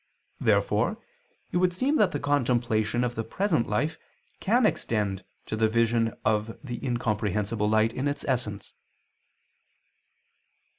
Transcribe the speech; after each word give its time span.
Therefore 0.39 0.97
it 1.51 1.57
would 1.57 1.73
seem 1.73 1.97
that 1.97 2.11
the 2.11 2.19
contemplation 2.19 3.03
of 3.03 3.13
the 3.13 3.23
present 3.23 3.67
life 3.67 3.99
can 4.39 4.65
extend 4.65 5.23
to 5.45 5.55
the 5.55 5.67
vision 5.69 6.15
of 6.25 6.57
the 6.63 6.83
incomprehensible 6.83 7.69
light 7.69 7.93
in 7.93 8.07
its 8.07 8.25
essence. 8.25 8.73